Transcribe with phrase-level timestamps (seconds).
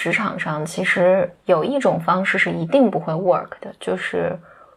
[0.00, 4.34] 职场上，其实有一种方式是一定不会 work 的，就是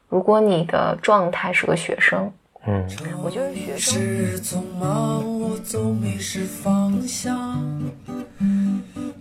[0.10, 2.30] 如果你的状态是个学生，
[2.66, 2.86] 嗯，
[3.24, 7.64] 我就是学生是匆忙，我总迷失方向。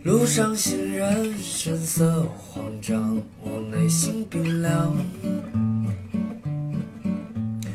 [0.03, 4.93] 路上行人神色慌张，我内心冰凉。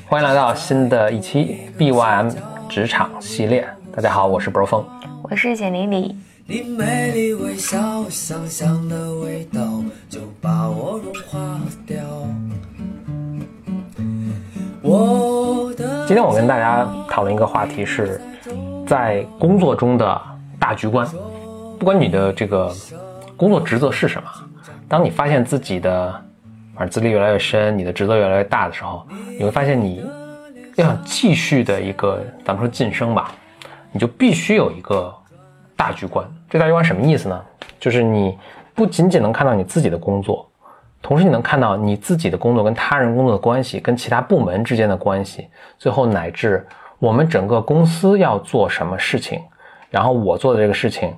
[0.05, 2.35] 欢迎来到新的一期 BYM
[2.67, 3.65] 职场系列。
[3.93, 4.85] 大家好，我是 Bro 峰。
[5.23, 6.13] 我是简丽丽，
[6.49, 11.97] 你美丽微笑，香香的味道就把我融化掉。
[16.07, 18.21] 今天我跟大家讨论一个话题是，
[18.87, 20.21] 在工作中的
[20.57, 21.05] 大局观。
[21.77, 22.73] 不管你的这个
[23.35, 24.29] 工作职责是什么，
[24.87, 26.09] 当你发现自己的
[26.73, 29.05] 反正资历越来越深，你的职责越来越大的时候，
[29.37, 30.01] 你会发现你
[30.77, 33.33] 要想继续的一个咱们说晋升吧，
[33.91, 35.13] 你就必须有一个
[35.75, 36.25] 大局观。
[36.49, 37.41] 这大局观什么意思呢？
[37.79, 38.37] 就是你
[38.73, 40.49] 不仅仅能看到你自己的工作，
[41.01, 46.65] 同时你能看到你自己的工作跟他人工作的关系，跟其他部门之间的关系，最后乃至
[46.99, 49.41] 我们整个公司要做什么事情，
[49.89, 51.15] 然后我做的这个事情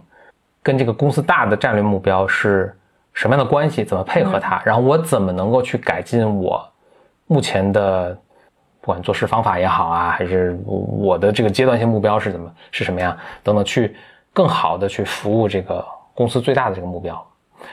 [0.61, 2.75] 跟这个公司大的战略目标是
[3.13, 6.67] 什么样的关系，怎么配合它，然后我怎么能够去改进我
[7.27, 8.13] 目前的
[8.81, 13.95] 不管做事方法也好啊，还是我的这个阶段性目标是怎么是什么样等等，去
[14.39, 17.27] 更好的去服务这个公司最大的这个目标。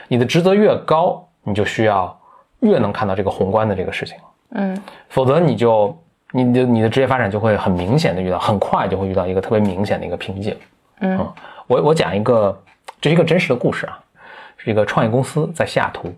[0.09, 2.19] 你的职责越高，你就需要
[2.59, 4.17] 越能看到这个宏观的这个事情，
[4.49, 5.97] 嗯否则你就
[6.33, 10.57] 你的你的职业发展就会很明显的遇到，很快就会遇到一个特别明显的一个瓶颈。
[10.99, 11.25] 嗯
[11.67, 12.61] 我我讲一个，
[12.99, 13.97] 这是一个真实的故事啊，
[14.57, 16.13] 是一个创业公司在西雅图，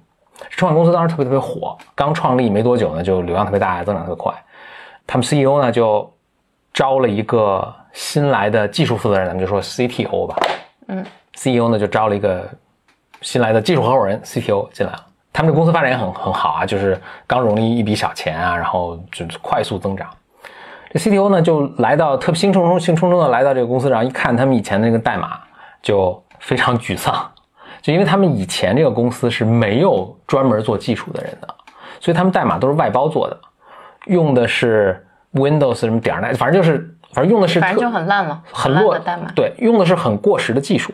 [0.49, 4.33] 创业公司当时特别特别火，刚创立没多久呢，就流量特别大，增长特别快。
[5.05, 6.11] 他们 CEO 呢就
[6.73, 10.35] 招了一个新来的技术负责人，咱们就说 CTO 吧，
[10.87, 12.49] 嗯，CEO 呢就招了一个
[13.21, 15.05] 新来的技术合伙人 CTO 进来了。
[15.31, 20.09] 他们这公司发展也很很好啊，就是刚融了一笔小钱啊，然后就是快速增长。
[20.91, 25.39] 这 CTO 呢就来到特兴冲冲、兴冲冲的来到这个公司，然后一看他们以前的那个代码，
[25.81, 27.31] 就非常沮丧，
[27.81, 31.47] 就因为他们以前这个公司是没有专门做技术的人的，
[31.99, 33.39] 所以他们代码都是外包做的，
[34.07, 39.31] 用的是 Windows 什么点儿那，反正就是反正用的是反正就很烂了，很落烂的代码。
[39.35, 40.93] 对，用的是很过时的技术，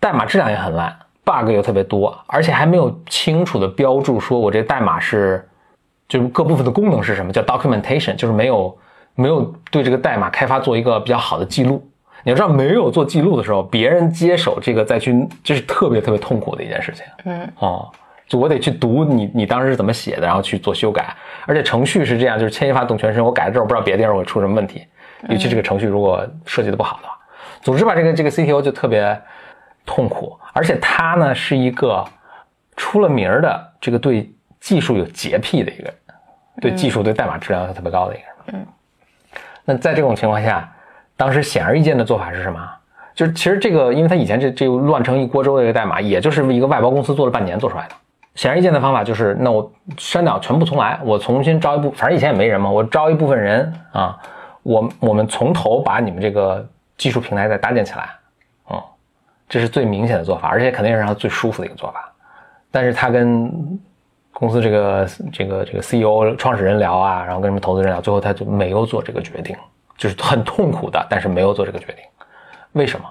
[0.00, 5.46] 代码质量也很烂，bug 又特别多，而且还没有清楚的标注说我这代码是
[6.08, 8.78] 就是各部分的功能是什么，叫 documentation，就是没有
[9.14, 11.86] 没有对这个代码开发做一个比较好的记录。
[12.22, 17.02] 你要知道，没有做记录的时候，别人接手这个再去，这是特别特别痛苦的一件事情。
[17.24, 17.88] 嗯哦，
[18.28, 21.16] 就我得去读你你当时是怎么写的，然后去做修改。
[21.46, 24.84] 而且程序是这样，就是牵一发动全身，我改了之后不知道别的地方会出什么问题，
[25.28, 27.16] 尤其这个程序如果设计的不好的话。
[27.62, 29.20] 总之吧，这个这个 CTO 就特别
[29.84, 32.04] 痛苦，而且他呢是一个
[32.76, 35.94] 出了名儿的这个对技术有洁癖的一个人，
[36.60, 38.36] 对技术对代码质量特别高的一个人。
[38.54, 38.66] 嗯，
[39.64, 40.72] 那在这种情况下，
[41.16, 42.58] 当时显而易见的做法是什么？
[43.14, 47.94] 就是其实这个，因为他以前这这乱成一锅粥的一个代码，也就是一个外包公司做了半年做出来的。
[48.36, 54.18] 显而易见的方法就是，那我删掉，全部重来，我重新招一部，反正以前也没人嘛，我招一部分人啊，
[54.62, 56.66] 我我们从头把你们这个
[56.96, 58.10] 技术平台再搭建起来，
[58.70, 58.82] 嗯，
[59.48, 62.12] 这是最明显的做法，而且肯定是让他最舒服的一个做法。
[62.70, 63.50] 但是他跟
[64.32, 69.56] 公司这个这个这个 CEO 创始人聊啊，然后跟什么投资人聊，最后他就没有做这个决定，
[69.96, 72.04] 就是很痛苦的，但是没有做这个决定。
[72.72, 73.06] 为什么？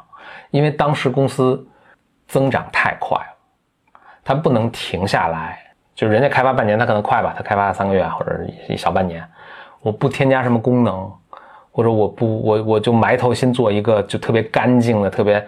[0.52, 1.68] 因为当时公司
[2.28, 3.92] 增长太快了，
[4.24, 5.59] 他不能停下来。
[5.94, 8.40] 就是人家开发半年，他可能快吧，他开发三个月或者
[8.70, 9.22] 一小半年，
[9.82, 11.12] 我不添加什么功能，
[11.72, 15.46] 或者我不我我就埋头先做一个就特别干净的，特别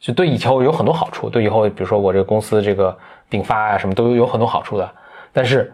[0.00, 2.96] 就对以后有很多好处，对以后比如说我这个公司这个
[3.30, 4.90] 顶发啊什么都有很多好处的。
[5.32, 5.72] 但是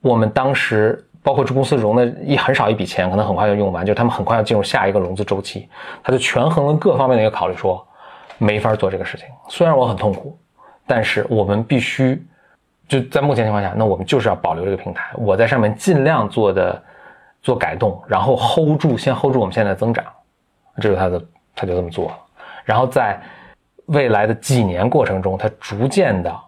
[0.00, 5.68] 我们当时包括这公司融的一很少一笔钱，可能很快就用完，就他们很快要进入下一个融资周期，
[6.02, 7.86] 他就权衡了各方面的一个考虑说，
[8.38, 9.26] 没法做这个事情。
[9.48, 10.36] 虽然我很痛苦，
[10.86, 12.22] 但是我们必须
[12.88, 16.82] 就在目前情况下，那我们就是要保留这个平台，我在上面尽量做的
[17.42, 20.04] 做改动，然后 hold 住，先 hold 住我们现在的增长，
[20.76, 22.18] 这是他的，他就这么做了。
[22.64, 23.20] 然后在
[23.86, 26.38] 未来的几年过程中，他逐渐的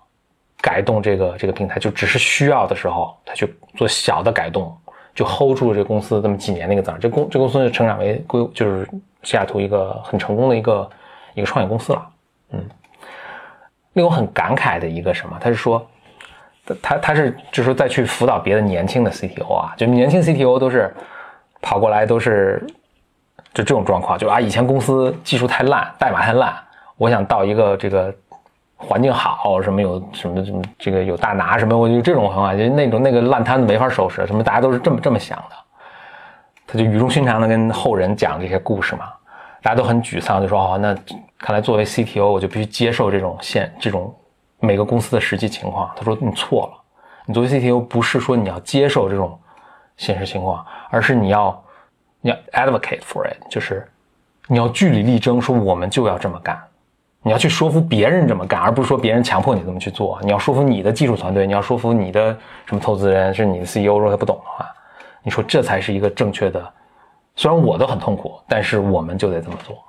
[0.60, 4.76] 改动这个这个平台，就只是需要的时候，他去做小的改动，
[5.14, 7.00] 就 hold 住这公司这么几年的一个增长。
[7.00, 8.88] 这公这公司就成长为归就是
[9.22, 10.90] 西雅图一个很成功的一个
[11.34, 12.10] 一个创业公司了。
[12.50, 12.64] 嗯，
[13.94, 15.86] 令我很感慨的一个什么，他是说。
[16.82, 20.94] 他他是就是说再去辅导别的年轻的 CTO 啊，就年轻 CTO 都是
[21.60, 22.64] 跑过来都是
[23.52, 26.54] 就这种状况，就啊以前公司技术太烂，代码太烂，
[26.96, 28.14] 我想到一个这个
[28.76, 35.56] 环境好，什么有什么什么这个有大拿什么，我就这种方法，就那种那个烂摊子没法收拾，什么大家都是这么这么想的。
[36.66, 39.12] 他就语重心长的跟后人讲这些故事嘛，
[39.62, 40.96] 大家都很沮丧，就说哦，那
[41.38, 44.14] 看来作为 CTO 我就必须接受这种现这种
[44.62, 45.90] 每个公司的实际情况。
[45.96, 46.82] 他说你错了，
[47.26, 49.38] 你作为 CTO 不是说你要接受这种
[49.96, 51.64] 现实情况，而是你要
[52.20, 53.86] 你要 advocate for it，就是
[54.46, 56.58] 你要据理力争，说我们就要这么干。
[57.24, 60.18] 你要去说服别人这么干，而不是说别人强迫你这么去做。
[60.22, 62.36] 你要说服你的技术团队，你要说服你的
[62.66, 64.68] 什么投资人，是你的 CEO，如果他不懂的话。
[65.24, 66.72] 你说这才是一个正确的，
[67.36, 69.84] 虽然我都很痛苦，但是我们就得这么做，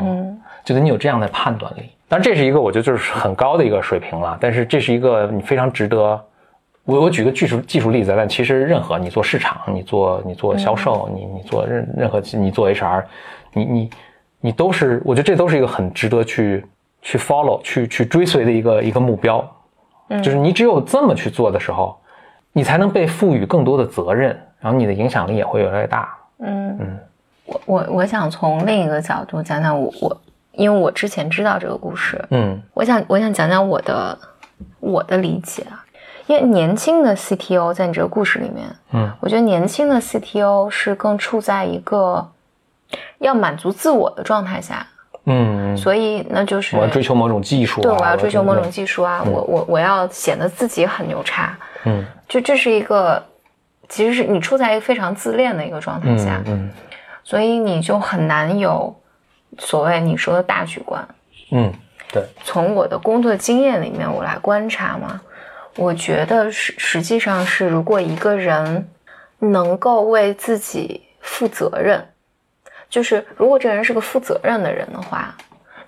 [0.00, 1.90] 嗯，就得你有这样的判断力。
[2.08, 4.36] 当然，这是一个我觉得就是很高的一个水平了。
[4.38, 6.22] 但是这是一个你非常值得，
[6.84, 13.02] 我我举个技术技术例子，但其实任何你做市场，你做你做销售，你你做任任何你做 HR，
[13.54, 13.90] 你你
[14.40, 16.66] 你都是，我觉得这都是一个很值得去
[17.00, 19.42] 去 follow 去去追随的一个一个目标，
[20.22, 21.96] 就是你只有这么去做的时候，
[22.52, 24.38] 你才能被赋予更多的责任。
[24.60, 26.14] 然后你的影响力也会越来越大。
[26.40, 26.98] 嗯嗯，
[27.46, 30.20] 我我我想从另一个角度讲讲我我，
[30.58, 32.22] 因为我之前知道这个故事。
[32.30, 34.18] 嗯，我想我想讲讲我的
[34.80, 35.82] 我的理解啊，
[36.26, 42.28] 因为年轻的 CTO 在你这个故事里面，嗯，我觉得年轻的 CTO 是更处在一个
[43.18, 44.86] 要满足自我的状态下。
[45.24, 51.56] 嗯，所以那就是我要追求某种技术，对，我要追求某种技术啊，我我我要显得自己很牛叉。
[51.84, 53.22] 嗯，就这是一个。
[53.90, 56.70] 其实是你处在一个非常自恋的一个状态下，嗯，
[57.24, 58.94] 所以你就很难有
[59.58, 61.06] 所谓你说的大局观，
[61.50, 61.72] 嗯，
[62.12, 62.22] 对。
[62.44, 65.20] 从我的工作经验里面，我来观察嘛，
[65.76, 68.88] 我觉得实实际上是，如果一个人
[69.38, 72.06] 能够为自己负责任，
[72.90, 75.34] 就是如果这个人是个负责任的人的话，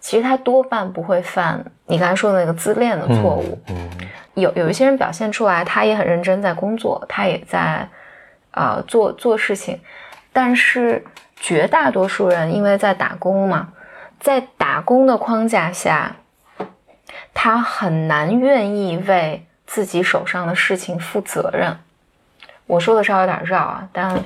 [0.00, 3.90] 其实他多半不会犯你刚才说的那个自恋的错误，嗯。
[4.34, 7.86] 有有一些人表现出来，他也很认真在工作，他也在，
[8.52, 9.78] 啊做做事情，
[10.32, 11.04] 但是
[11.40, 13.70] 绝大多数人因为在打工嘛，
[14.20, 16.14] 在打工的框架下，
[17.34, 21.76] 他很难愿意为自己手上的事情负责任。
[22.66, 24.22] 我说的稍微有点绕啊，但。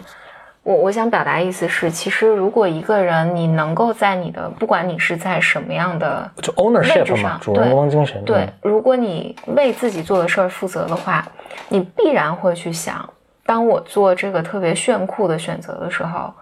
[0.66, 11.22] 我我想表达意思是，其实如果一个人你能够在你的不管你是在什么样的就 ownership 嘛，主人翁精神，对，如果你为自己做的事儿负责的话，
[11.68, 13.06] 你必然会去想，
[13.44, 16.32] 当我做这个特别炫酷的选择的时候，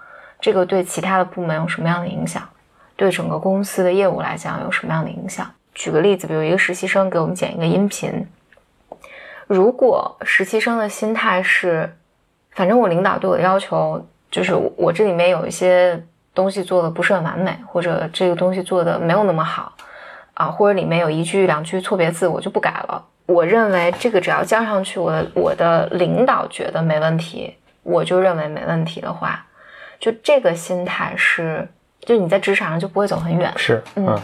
[0.42, 2.46] 这个对其他的部门有什么样的影响？
[2.96, 5.50] 对整个公司的业务来讲有什么样的影响？
[5.74, 8.26] 举个例子，比如一个实习生给我们剪一个音频，
[9.46, 11.96] 如果实习生的心态是，
[12.50, 14.06] 反正我领导对我的要求。
[14.30, 16.02] 就是我这里面有一些
[16.32, 19.70] 东西做的不是很完美，或者这个东西做的没有那么好，
[20.32, 23.04] 啊，或者里面有一句两句错别字，我就不改了。
[23.26, 29.44] 我认为这个只要交上去，我的我的领导觉得没问题，我就认为没问题的话，
[30.02, 31.66] 就这个心态是，
[32.00, 33.52] 就你在职场上就不会走很远。
[33.56, 34.18] 是，嗯，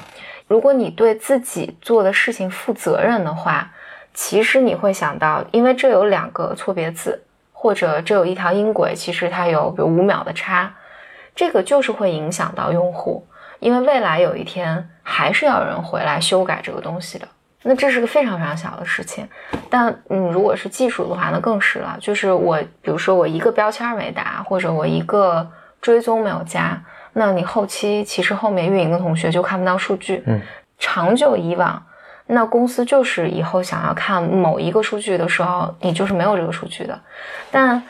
[0.49, 3.71] 如果你对自己做的事情负责任的话，
[4.13, 7.23] 其实你会想到，因为这有两个错别字。
[7.61, 10.73] 或者这有一条音轨，其实它有比如五秒的差，
[11.35, 13.27] 这个就是会影响到用户，
[13.59, 17.27] 因为未来有一天还是要有人回来修改这个东西的。
[17.65, 19.29] 那这是个非常非常小的事情，
[19.69, 21.97] 但嗯，如果是技术的话，那更是了。
[22.01, 25.45] 就是我比如说我一个标签没打，或者我一个
[25.81, 26.81] 追踪没有加，
[27.13, 30.23] 那你后期其实后面运营的同学就看不到数据。
[30.27, 30.41] 嗯，
[30.79, 31.83] 长久以往。
[32.31, 37.01] 那公司就是以后想要看某一个数据的时候，你就是没有这个数据的。
[37.51, 37.83] 但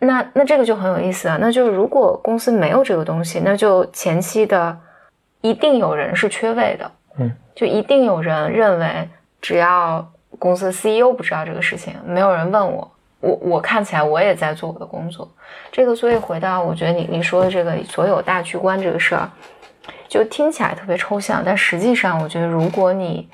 [0.00, 1.38] 那那这个就很有意思啊。
[1.40, 4.78] 那就是如果公司没有这个东西，那就前期的
[5.40, 6.90] 一定有人是缺位的。
[7.18, 9.08] 嗯，就一定有人认为，
[9.40, 10.06] 只要
[10.38, 15.30] 公司 CEO 不知道这个事情，没有人问我，我我看起来我也在做我的工作。
[15.70, 19.30] 这个所以回到我觉得你你说的这个所有大局观这个事儿，
[20.08, 23.28] 就听起来特别抽象，但实际上我觉得如果你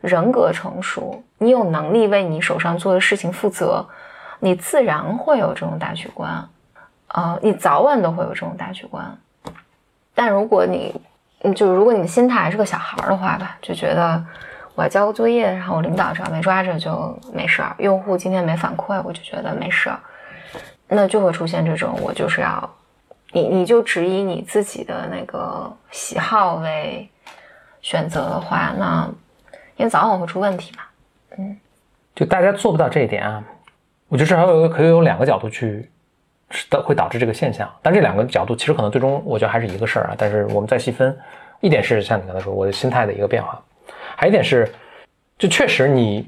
[0.00, 3.86] 人格成熟，你有能力为你手上做的事情负责，
[4.40, 6.48] 你自然会有这种大局观，
[7.08, 9.16] 啊，你早晚都会有这种大局观。
[10.14, 10.94] 但如果你，
[11.54, 14.24] 就如果你的心态还是个小孩儿的话吧，就觉得
[14.76, 19.98] 我要交个作业，然后我领导只要没抓着就没事儿，用户今天没反馈，我就觉得没事儿，
[20.86, 22.70] 那就会出现这种我就是要
[23.32, 27.10] 你，你就只以你自己的那个喜好为
[27.82, 29.10] 选择的话，那。
[29.78, 30.84] 因为早晚会出问题嘛，
[31.36, 31.54] 嗯，
[32.14, 33.44] 就大家做不到这一点啊，
[34.08, 35.86] 我觉得至少有可以有两个角度去，
[36.70, 37.70] 导会导致这个现象。
[37.82, 40.14] 但这两个角度其实可能最终我觉得还是一个事儿啊。
[40.16, 41.14] 但是我们再细分，
[41.60, 43.62] 一点是像你刚才说我的心态的一个变化，
[44.16, 44.68] 还有一点是
[45.38, 46.26] 就确实你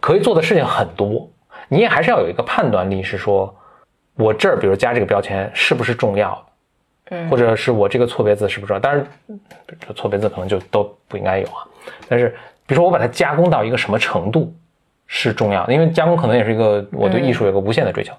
[0.00, 1.30] 可以做的事情很多，
[1.68, 3.54] 你也还是要有一个判断力，是说
[4.14, 6.34] 我这儿比如加这个标签是不是重要
[7.10, 8.80] 的，嗯或者是我这个错别字是不是重要？
[8.80, 9.06] 当然，
[9.86, 11.62] 这错别字可能就都不应该有啊。
[12.08, 12.30] 但是
[12.66, 14.54] 比如说我把它加工到一个什么程度
[15.06, 18.12] 是重要的，因为加工可能也是一个我对艺术有个无限的追求。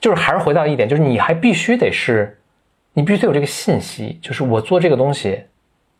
[0.00, 2.38] 就是还是回到一点，就是你还必须得是，
[2.92, 5.42] 你必须得有这个信息，就是我做这个东西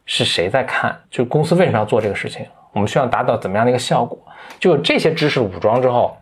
[0.07, 4.19] 是谁在看，就是公司为什么要做这个事情，我们需要达到怎么样的一个效果，
[4.59, 6.17] 就有这些知识武装之后，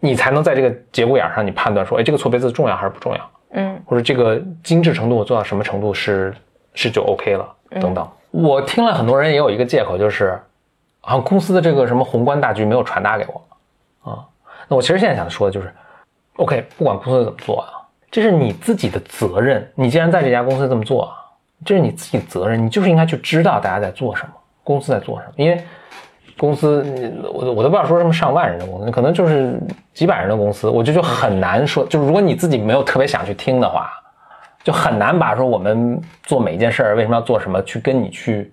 [0.00, 6.34] 你才能在这个节骨眼上你判断说，哎，这个错别字重要还是不重要，嗯或者这个精致程度我做到什么程度是
[6.74, 8.08] 是就 OK 了，等等。
[8.30, 10.38] 我听了很多人也有一个借口，就是
[11.00, 14.26] 好像公司的这个什么宏观大局没有传达给我啊。
[14.68, 15.72] 那我其实现在想说的就是
[16.36, 17.70] ，OK，不管公司怎么做啊，
[18.10, 19.66] 这是你自己的责任。
[19.74, 21.14] 你既然在这家公司这么做啊，
[21.64, 24.30] 这是你自己的责任，你就是应该去知道大家在做什么，
[24.62, 25.62] 公司在做什么，因为。
[26.38, 26.84] 公司，
[27.32, 29.58] 我我都不知道说什么上万人的公司，可能就是
[29.94, 31.82] 几百人的公司，我觉得就很难说。
[31.86, 33.90] 就是如果你自己没有特别想去听的话，
[34.62, 38.52] 就很难把说我们做每一件事儿为什么要做什么去跟你去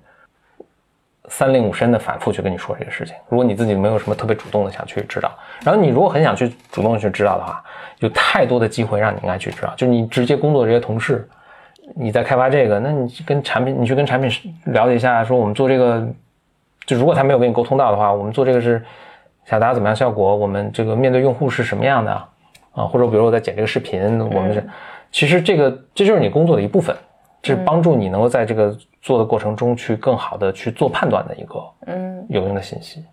[1.28, 3.14] 三令五申的反复去跟你说这个事情。
[3.28, 5.30] 如果你自己没有什么特别主动的想去知道，
[5.66, 7.62] 然后你如果很想去主动去知道的话，
[8.00, 9.74] 有太多的机会让你应该去知道。
[9.76, 11.28] 就是你直接工作的这些同事，
[11.96, 14.32] 你在开发这个，那你跟产品，你去跟产品
[14.66, 16.08] 了解一下，说我们做这个。
[16.86, 18.84] 就如果他没有跟你沟通到的话，我们做这个是
[19.46, 20.36] 想达到怎么样效果？
[20.36, 22.12] 我们这个面对用户是什么样的
[22.74, 22.84] 啊？
[22.84, 24.62] 或者比如我在剪这个视频，我们是
[25.10, 26.94] 其实这个这就是你工作的一部分，
[27.42, 33.06] 这是帮助你能够在这个做的过程中去更好的去做判断的一个嗯有用的信息。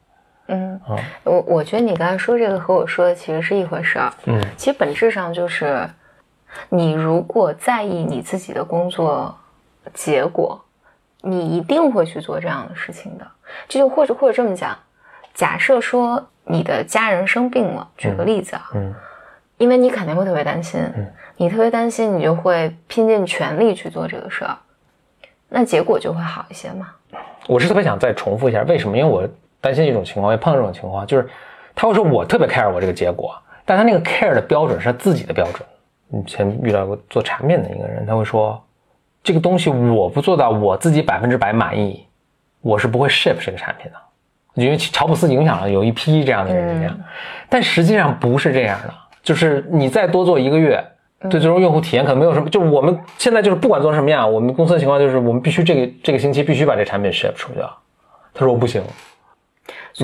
[0.48, 4.12] 嗯嗯，我我觉得你刚才说这个和我说的其实是一回事儿。
[4.24, 5.88] 嗯其实本质上就是，
[6.68, 9.36] 你如果在意你自己的工作
[9.94, 10.60] 结果，
[11.22, 13.26] 你一定会去做这样的事情的。
[13.68, 14.76] 这就或者或者这么讲，
[15.34, 18.94] 假设说你的家人生病了，举个例子啊，嗯
[19.58, 24.56] 因为你肯定会特别担心，嗯你特别担心，你就会拼尽全力去做这个事儿，
[25.48, 26.88] 那结果就会好一些嘛。
[27.46, 28.96] 我是特别想再重复一下，为什么？
[28.96, 29.28] 因为我
[29.60, 31.28] 担心一种情况，也碰到这种情况，就是
[31.74, 35.66] 他会说我特别 care 我这个结果，但他那个 care 的标准是他自己的标准。
[36.12, 38.62] 以前遇到过做产品的一个人，他会说
[39.22, 42.04] 这个东西我不做到我自己百分之百满意，
[42.60, 43.98] 我是不会 ship 这个产品的。
[44.54, 47.00] 因为乔布斯影响了有一批这样的人，这样，
[47.48, 48.92] 但实际上不是这样的。
[49.22, 50.84] 就是你再多做一个月，
[51.20, 52.50] 对最终用户体验可能没有什么。
[52.50, 57.60] 就是我们现在就是不管做成什么样，我们公司的情况就是我们必须这个这个星期必须把这产品 ship 出去。
[58.34, 58.82] 他说我不行，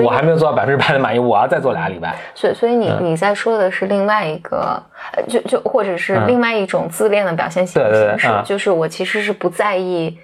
[0.02, 2.16] 我还没有做到百分之百的满意，我要再做俩礼拜。
[2.35, 10.16] 所以，所以你嗯你在说的是另外一个，呃，就就或者是另外一种自恋的表现形式对对对就是我其实是不在意，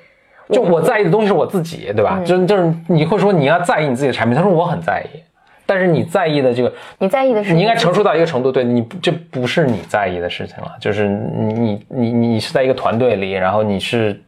[0.50, 2.20] 就我在意的东西是我自己，对吧？
[2.24, 5.18] 就就是你会说你要在意你自己的产品，他说我很在意，
[5.64, 8.02] 但是你在意的这个，你在意的是你应该成熟。
[8.02, 14.20] 到一个程度，对你这不是你在意的事情了，就是你你你你是在一个团队里，然后你是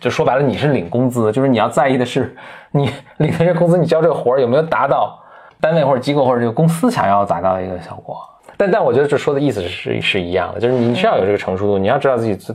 [0.00, 2.34] 就说白了你是领工资，就是你要在意的是
[2.74, 5.16] 你领的这个工资，你交这个活儿有没有达到
[5.60, 8.18] 单位或者机构或者这个公司想要达到的一个效果。
[8.56, 12.54] 但但我觉得这说的意思是是一样的，就是你是要有这个成熟度，你要知道自己自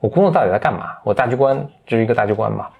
[0.00, 1.56] 我工作到底在干嘛，我大局观
[1.86, 2.70] 就是一个大局观吧。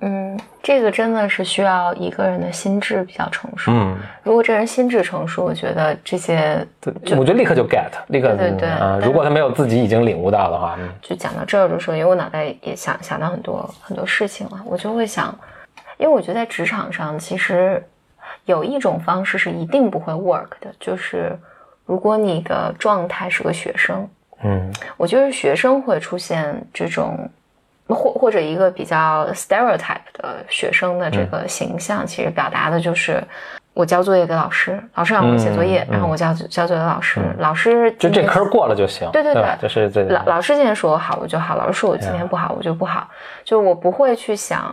[0.00, 3.70] 嗯，这个真的是需要一个人的心智比较成熟。
[3.70, 15.36] 嗯，如果这人心智成熟，我觉得这些对，我觉得立刻就 get，立刻对对对如果他没有自己已经领悟到的话，嗯就讲到这儿的时候，因为我脑袋也想想到很多很多事情了，我就会想，
[15.98, 17.82] 因为我觉得在职场上，其实
[18.44, 21.38] 有一种方式是一定不会 work 的，就是
[21.86, 24.08] 如果你的状态是个学生，
[24.42, 27.28] 嗯我觉得学生会出现这种，
[27.88, 33.22] 或或者一个比较 stereotype 的学生的这个形象，其实表达的就是。
[33.76, 39.58] 我交作业给老师，老师让我写作业，然后我交交作业给老师，老师就这科过了就行，对对对吧？
[39.60, 43.08] 就是这老老师今天说我好，我就好；老师说我今天不好，我就不好。
[43.42, 44.72] 就是我不会去想，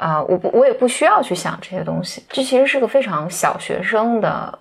[0.00, 2.24] 啊、我不，我也不需要去想这些东西。
[2.30, 4.58] 这其实是个非常小学生的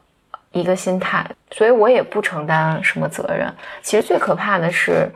[0.51, 3.49] 一个心态，所以我也不承担什么责任。
[3.81, 5.09] 其实最可怕的是，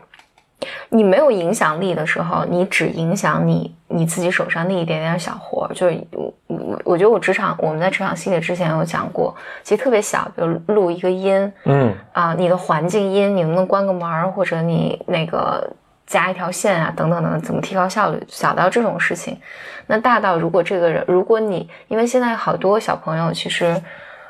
[0.88, 5.70] 你没有影响力的时候，你只影响你你自己手上那一点点小活。
[5.74, 15.70] 就是我我我觉得我职场我们在职场系列之前有讲过，其实特别小，比如录一个音，嗯啊、你的环境音，你能不能关个门，或者你那个
[16.06, 18.24] 加一条线啊，等等等等，怎么提高效率？
[18.28, 19.40] 小到这种事情，
[19.88, 23.82] 那大到如果这个人，如果你因为现在好多小朋友其实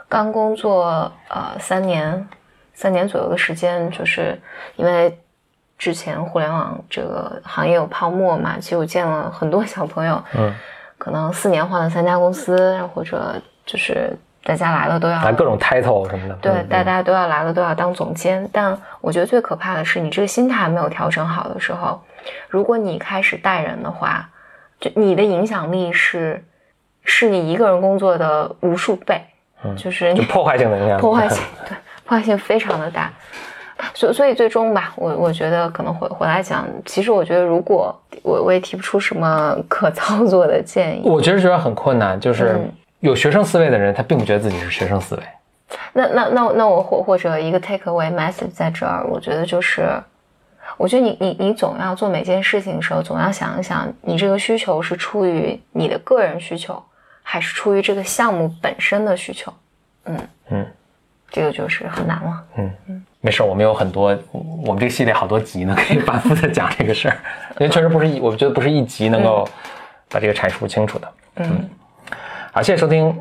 [0.08, 2.28] 刚工作呃三年
[2.74, 4.40] 三年左右的时间，就是
[4.76, 5.20] 因为
[5.78, 10.54] 之前互联网这个行业有泡沫嘛，其实我见了很多小朋友，嗯
[10.98, 16.36] 可能四年换了三家公司，或者就是大家来了都要来各种 title 什么的。
[16.42, 18.48] 对，嗯大家都要来了，都要当总监。
[18.52, 22.02] 但我觉得最可怕的是，你这个心态没有调整好的时候，
[22.50, 24.30] 如果你开始带人的话，
[24.80, 26.44] 就你的影响力是
[27.04, 29.22] 是你一个人工作的无数倍，
[29.78, 31.00] 就是就破坏性的影响。
[31.00, 33.12] 破坏性， 对，破坏性非常的大。
[33.94, 41.10] 所所以最终吧，我我觉得可能回回来讲，其实我觉得如果我我也提不出什么可操作的建议。
[41.10, 42.72] 我觉得觉得很困难，就是嗯
[43.04, 45.24] 有学生思维的人，他并不觉得自己是学生思维。
[45.92, 49.90] 那那那那我或或者一个 take away message 在这儿，我觉得就是，
[50.78, 56.82] 我觉得你你你总要做每件事情的时候，总要想一想，你这个需求是出于你的个人需求，
[57.22, 59.54] 还是出于这个项目本身的需求？
[60.06, 60.18] 嗯
[60.52, 60.66] 嗯，
[61.30, 62.44] 这个就是很难了。
[62.56, 67.18] 嗯嗯没事儿，我们有很多，我们这个系列好多集呢，可以反复的讲这个事儿，
[67.60, 69.46] 因为确实不是一，我觉得不是一集能够
[70.08, 71.12] 把这个阐述清楚的。
[71.36, 71.70] 嗯
[72.56, 73.12] 好，谢谢收听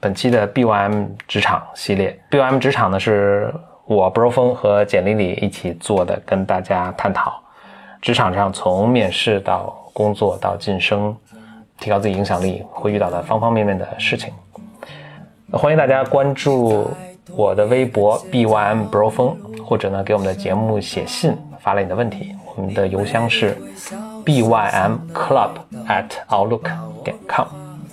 [0.00, 2.18] 本期的 BYM 职场系列。
[2.28, 3.54] BYM 职场呢是
[3.84, 7.40] 我 Bro 峰和简丽丽一起做的，跟大家探讨
[8.02, 11.16] 职场上从面试到工作到晋升，
[11.78, 14.34] 提高自己影响力会遇到的方方面面的事情。
[15.52, 16.90] 欢迎大家关注
[17.30, 23.56] 我的微博 BYM Bro 峰，或者呢给我们的节目写信发来你的问题，我们的邮箱是
[24.24, 25.50] bym club
[25.86, 26.68] at outlook
[27.04, 27.46] 点 com。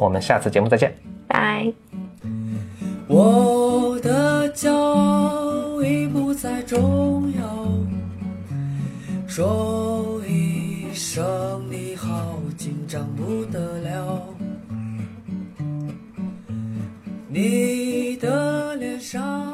[0.03, 0.93] 我们下次节目再见。
[1.27, 1.71] 拜。
[3.07, 7.67] 我的骄傲已不再重要，
[9.27, 14.27] 说一声你好，紧张不得了。
[17.29, 19.53] 你的脸上。